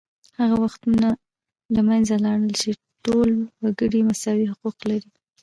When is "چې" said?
2.61-2.69